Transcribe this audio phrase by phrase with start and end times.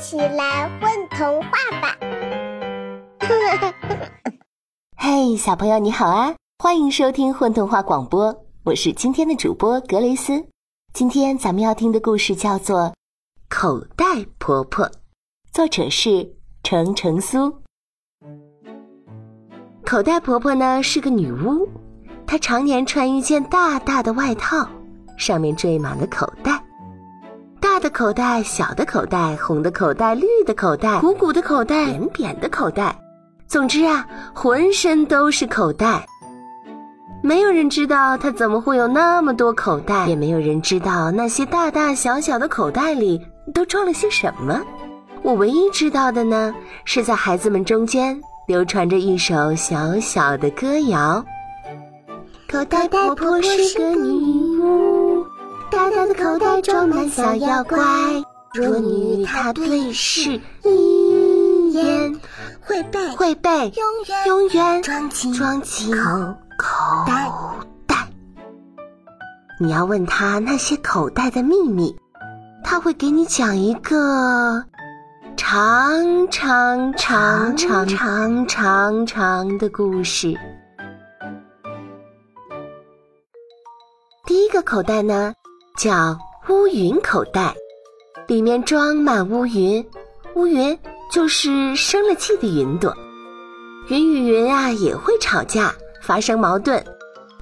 [0.00, 1.50] 起来混童话
[1.82, 1.94] 吧！
[4.96, 8.34] 嘿，小朋友你好啊，欢迎收听混童话广播，
[8.64, 10.46] 我是今天的主播格雷斯。
[10.94, 12.80] 今天咱们要听的故事叫做
[13.50, 14.04] 《口袋
[14.38, 14.86] 婆婆》，
[15.52, 17.54] 作者是程程苏。
[19.84, 21.68] 口袋婆婆呢是个女巫，
[22.26, 24.66] 她常年穿一件大大的外套，
[25.18, 26.59] 上面缀满了口袋。
[27.80, 32.94] 的口袋、小的口袋、红的口袋、绿的口袋、鼓鼓的口袋、扁扁的口袋，
[33.48, 36.06] 总之啊，浑身都是口袋。
[37.22, 43.20] 没有人知道他怎么会有那么多口袋，也没有人知道那些大大小小的口袋里
[43.52, 44.60] 都装了些什么。
[45.22, 46.54] 我唯一知道的呢，
[46.84, 51.24] 是在孩子们中间流传着一首小小的歌谣：
[52.50, 54.89] 口袋婆婆是个女巫。
[55.70, 57.78] 大大的口袋装满小妖怪，
[58.54, 62.20] 若你与他对视一眼，
[62.60, 67.30] 会被会被永远永远装进装进口口袋
[67.86, 68.08] 袋。
[69.60, 71.96] 你要问他那些口袋的秘密，
[72.64, 74.64] 他会给你讲一个
[75.36, 80.34] 长长长长长长长的故事。
[84.26, 85.32] 第一个口袋呢？
[85.80, 86.14] 叫
[86.50, 87.54] 乌云口袋，
[88.26, 89.82] 里面装满乌云。
[90.34, 90.78] 乌云
[91.10, 92.94] 就是生了气的云朵。
[93.88, 96.84] 云与云啊也会吵架，发生矛盾。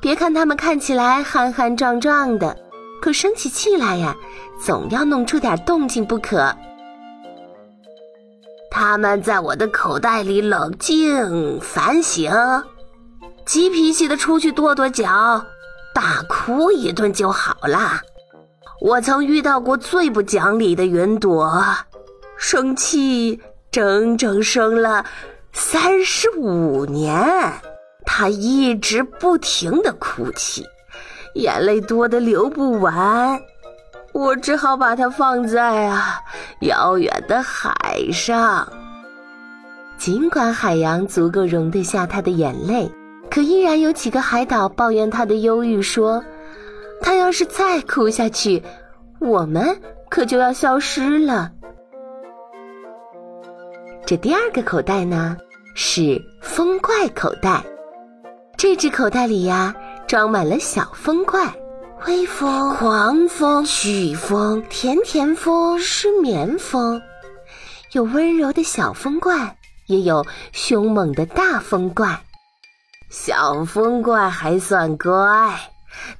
[0.00, 2.56] 别看它们看起来憨憨壮壮的，
[3.02, 4.14] 可生起气来呀，
[4.64, 6.54] 总要弄出点动静不可。
[8.70, 12.30] 他们在我的口袋里冷静反省，
[13.44, 15.44] 急脾气的出去跺跺脚，
[15.92, 18.00] 大哭一顿就好了。
[18.80, 21.60] 我曾遇到过最不讲理的云朵，
[22.36, 23.40] 生气
[23.72, 25.04] 整整生了
[25.52, 27.20] 三十五年，
[28.06, 30.64] 它一直不停的哭泣，
[31.34, 33.40] 眼泪多得流不完，
[34.12, 36.20] 我只好把它放在啊
[36.60, 38.72] 遥远的海上。
[39.98, 42.88] 尽管海洋足够容得下它的眼泪，
[43.28, 46.22] 可依然有几个海岛抱怨它的忧郁，说。
[47.00, 48.62] 他要是再哭下去，
[49.20, 51.50] 我们可就要消失了。
[54.04, 55.36] 这第二个口袋呢，
[55.74, 57.62] 是风怪口袋。
[58.56, 59.74] 这只口袋里呀，
[60.06, 61.52] 装满了小风怪：
[62.06, 67.00] 微风、狂风、飓风、甜甜风、失眠风。
[67.92, 72.18] 有温柔的小风怪，也有凶猛的大风怪。
[73.10, 75.54] 小风怪还算乖。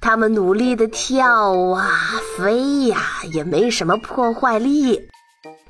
[0.00, 1.89] 他们努力的跳啊
[2.37, 2.99] 飞呀，
[3.33, 5.00] 也没什么破坏力。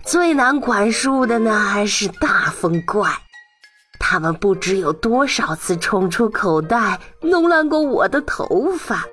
[0.05, 3.11] 最难管束的呢，是大风怪。
[3.99, 9.05] 他们不知有多少次冲出口袋，弄乱过我的头发。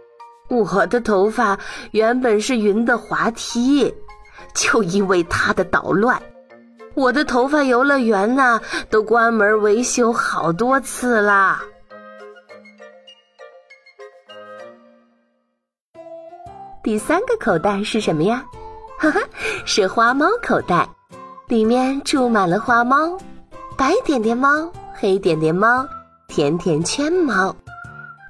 [0.47, 1.57] 我的头发
[1.91, 3.93] 原本是云的滑梯，
[4.53, 6.21] 就因为他的捣乱，
[6.93, 11.61] 我的头发游乐园呢，都关门维修好多次啦。
[16.85, 18.45] 第三个口袋是什么呀？
[18.99, 19.19] 哈哈，
[19.65, 20.87] 是花猫口袋，
[21.47, 23.17] 里面住满了花猫，
[23.75, 25.83] 白点点猫、黑点点猫、
[26.27, 27.55] 甜甜圈猫，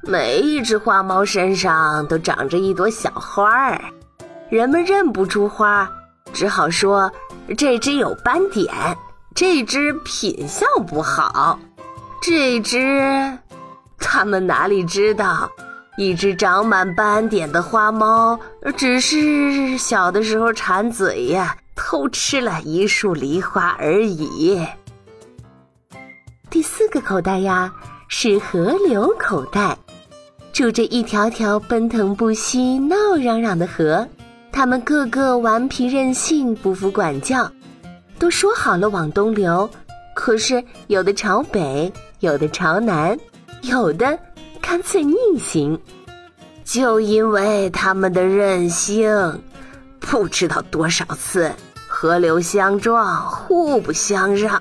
[0.04, 3.78] 每一只花猫身上都长着一朵小花儿，
[4.48, 5.92] 人们认不出花，
[6.32, 7.12] 只好说
[7.58, 8.74] 这只有斑点，
[9.36, 11.60] 这只品相不好，
[12.22, 13.38] 这只，
[14.00, 15.52] 他们哪里知道？
[15.98, 18.38] 一只长满斑点的花猫，
[18.76, 24.62] 只是小的时候馋嘴呀，偷吃了一束梨花而已。
[26.50, 27.74] 第四个口袋呀，
[28.10, 29.78] 是河流口袋，
[30.52, 34.06] 住着一条条奔腾不息、闹嚷嚷的河，
[34.52, 37.50] 它们个个顽皮任性，不服管教，
[38.20, 39.70] 都说好了往东流，
[40.14, 41.90] 可是有的朝北，
[42.20, 43.18] 有的朝南，
[43.62, 44.20] 有的。
[44.67, 45.79] 干脆逆行，
[46.64, 49.40] 就因为他们的任性，
[50.00, 51.53] 不知道多少次
[51.88, 54.59] 河流相撞，互不相让。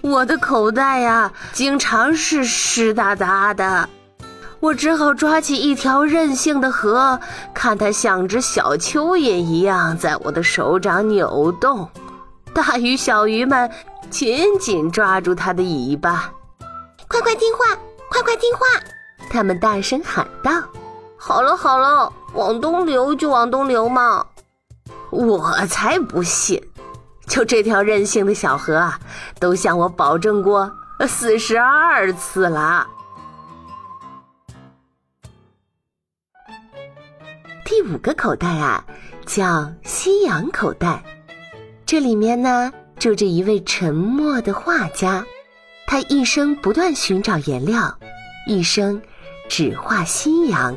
[0.00, 3.88] 我的口袋呀，经常是湿哒哒的，
[4.58, 7.18] 我只好抓起一条任性的河，
[7.54, 11.88] 看它像只小蚯蚓一样在我的手掌扭动。
[12.52, 13.70] 大鱼小鱼们
[14.10, 16.32] 紧紧抓住它的尾巴，
[17.06, 17.78] 快快听话，
[18.10, 18.66] 快快听话。
[19.28, 20.50] 他们大声喊道
[21.18, 24.24] ：“好了好了，往东流就往东流嘛！”
[25.10, 26.62] 我才不信！
[27.26, 28.98] 就这条任性的小河啊，
[29.38, 30.70] 都向我保证过
[31.06, 32.86] 四十二次了。
[37.64, 38.84] 第五个口袋啊，
[39.26, 41.02] 叫夕阳口袋。
[41.86, 45.24] 这里面呢，住着一位沉默的画家，
[45.86, 47.96] 他一生不断寻找颜料，
[48.50, 49.00] 一生
[49.48, 50.76] 只画夕阳。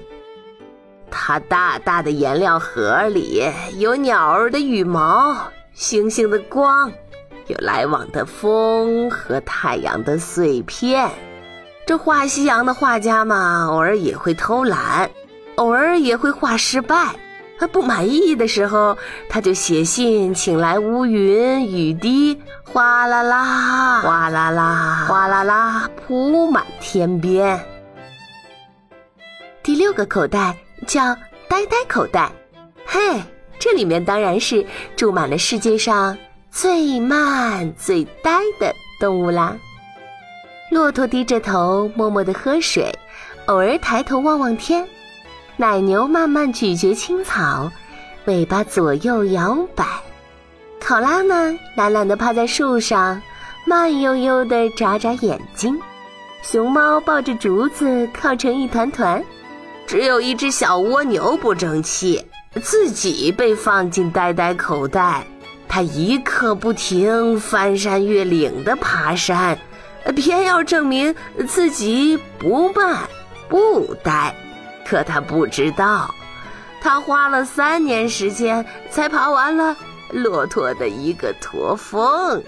[1.09, 3.43] 它大大的颜料盒里
[3.79, 5.35] 有鸟儿的羽毛、
[5.73, 6.91] 星星的光，
[7.47, 11.09] 有来往的风和太阳的碎片。
[11.87, 15.09] 这画夕阳的画家嘛，偶尔也会偷懒，
[15.55, 17.15] 偶尔也会画失败。
[17.63, 18.98] 他不满意的时候，
[19.30, 27.57] 他就写信请来乌云、雨滴，哗啦啦，哗啦啦，哗啦啦，铺满天边。
[29.63, 30.57] 第六个口袋。
[30.86, 31.15] 叫
[31.48, 32.30] 呆呆口袋，
[32.86, 33.00] 嘿，
[33.57, 34.65] 这里面当然是
[34.98, 36.18] 住满了世界上
[36.51, 39.56] 最慢最呆的动物啦。
[40.69, 42.94] 骆驼低着头默默的喝水，
[43.45, 44.83] 偶尔抬头望望天；
[45.63, 47.71] 奶牛慢慢咀嚼青草，
[48.25, 49.86] 尾巴左右摇摆；
[50.77, 53.21] 考拉呢，懒懒的趴在树上，
[53.65, 55.74] 慢悠悠的眨眨眼睛；
[56.42, 59.24] 熊猫抱着竹子靠成一团团。
[59.88, 62.21] 只有一只小蜗牛不争气，
[62.62, 65.25] 自己被放进呆呆口袋。
[65.69, 69.57] 它一刻不停，翻山越岭的爬山，
[70.13, 71.15] 偏要证明
[71.48, 72.98] 自己不慢
[73.48, 74.36] 不呆。
[74.85, 76.13] 可他不知道，
[76.81, 79.75] 他花了三年时间才爬完了
[80.12, 82.41] 骆驼的一个驼峰。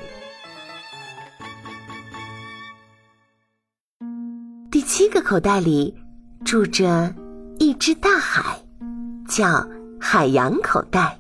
[4.72, 5.96] 第七个口袋里
[6.44, 7.14] 住着。
[7.58, 8.62] 一只大海，
[9.30, 9.66] 叫
[9.98, 11.18] 海洋口袋，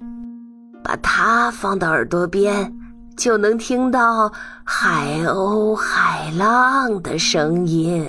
[0.84, 2.70] 把它放到耳朵边，
[3.16, 4.30] 就能听到
[4.66, 8.06] 海鸥、海浪的声音，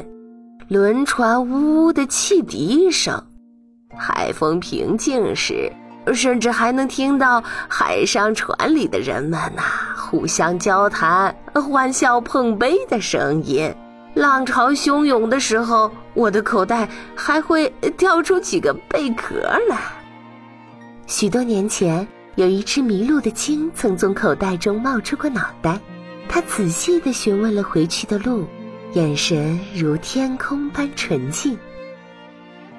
[0.68, 3.22] 轮船呜呜的汽笛声。
[3.96, 5.72] 海风平静时，
[6.12, 9.62] 甚至还能听到海上船里的人们呐
[9.96, 13.72] 互相交谈、欢笑碰杯的声音。
[14.12, 19.36] 浪潮汹涌的时候，我的口袋还会掉出几个贝壳
[19.68, 19.78] 来。
[21.06, 22.04] 许多年前，
[22.34, 25.78] 有一只迷路的鲸曾从口袋中冒出过脑袋，
[26.28, 28.44] 它仔细地询问了回去的路，
[28.96, 31.54] 眼神如天空般纯净。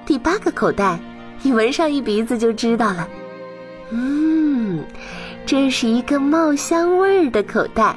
[0.04, 0.98] 第八个口袋，
[1.42, 3.08] 你闻上一鼻子就知道了。
[3.90, 4.84] 嗯，
[5.46, 7.96] 这是一个冒香味儿的口袋，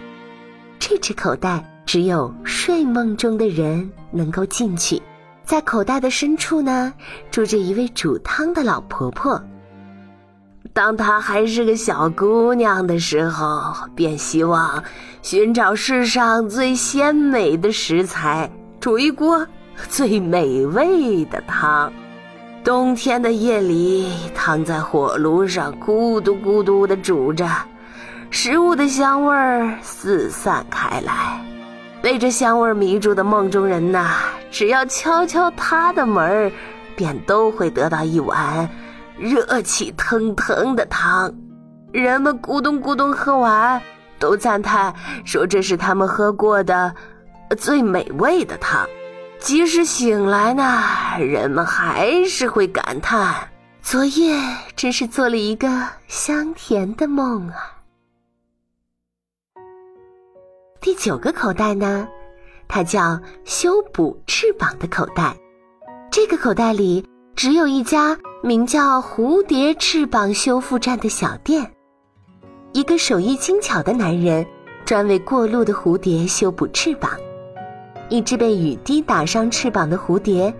[0.78, 1.68] 这只口袋。
[1.84, 5.02] 只有睡梦中的人能够进去，
[5.44, 6.94] 在口袋的深处呢，
[7.32, 9.42] 住着一位煮汤的老婆婆。
[10.74, 14.84] 当她还是个小姑娘的时候，便希望
[15.22, 19.46] 寻找世上最鲜美的食材，煮一锅
[19.90, 21.92] 最美味的汤。
[22.64, 27.50] 冬天的夜里，躺在火炉上，咕嘟咕嘟的煮着，
[28.30, 31.44] 食物的香味儿四散开来。
[32.02, 34.12] 被这香味迷住的梦中人呐，
[34.52, 36.52] 只要敲敲他的门儿，
[36.96, 38.70] 便都会得到一碗
[39.22, 41.32] 热气腾腾的汤。
[41.94, 43.80] 人们咕咚咕咚喝完，
[44.18, 46.96] 都赞叹说这是他们喝过的
[47.58, 48.88] 最美味的汤。
[49.40, 50.82] 即使醒来呢，
[51.20, 53.48] 人们还是会感叹：
[53.82, 54.40] 昨夜
[54.76, 55.68] 真是做了一个
[56.08, 57.78] 香甜的梦啊。
[60.80, 62.08] 第九个口袋呢，
[62.68, 65.36] 它叫修补翅膀的口袋。
[66.12, 67.06] 这个口袋里
[67.36, 71.72] 只有一家名叫“蝴蝶翅膀修复站”的小店。
[72.72, 74.44] 一个手艺精巧的男人
[74.84, 77.12] 专为过路的蝴蝶修补翅膀。
[78.10, 80.52] 一只被雨滴打伤翅膀的蝴蝶，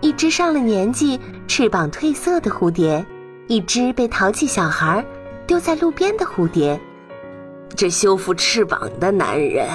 [0.00, 3.04] 一只上了年纪、翅膀褪色的蝴蝶，
[3.48, 5.04] 一只被淘气小孩
[5.44, 6.80] 丢在路边的蝴蝶。
[7.74, 9.68] 这修复翅膀的男人，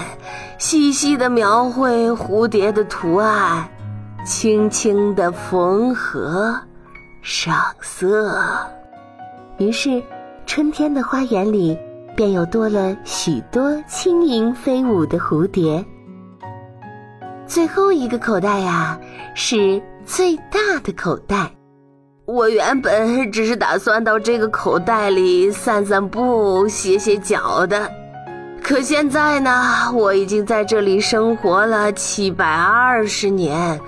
[0.58, 3.70] 细细的描绘蝴蝶的图案，
[4.26, 6.58] 轻轻的缝合、
[7.22, 8.36] 上色。
[9.58, 10.02] 于是，
[10.46, 11.78] 春天的花园里
[12.16, 15.84] 便又多了许多轻盈飞舞的蝴蝶。
[17.46, 19.00] 最后一个口袋呀，
[19.36, 21.52] 是最大的口袋。
[22.26, 27.92] 我原本只是打算到这个口袋里散散步、歇歇脚的，
[28.62, 33.82] 可现在呢，我已经在这里生活了七百二十年，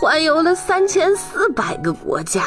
[0.00, 2.42] 环游了三千四百个国家，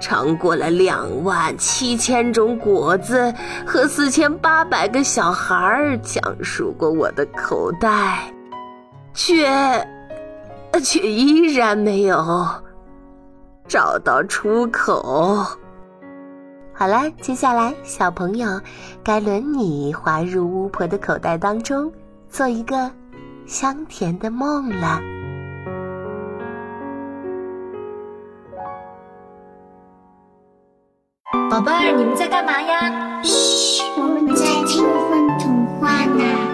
[0.00, 3.32] 尝过了两万七千种果子
[3.64, 8.18] 和四千八百个小孩儿讲述过我的口袋，
[9.14, 9.46] 却
[10.82, 12.44] 却依然没有
[13.68, 15.46] 找到出口。
[16.74, 18.60] 好了，接下来小朋友
[19.04, 21.92] 该轮你滑入巫婆的口袋当中，
[22.28, 22.90] 做一个
[23.46, 25.00] 香甜的梦了。
[31.58, 33.20] 宝贝儿，你们在干嘛呀？
[33.24, 36.47] 嘘，我们在听风童话呢。